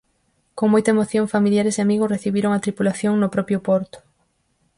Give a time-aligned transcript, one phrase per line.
[0.57, 3.97] Con moita emoción familiares e amigos recibiron a tripulación no propio porto.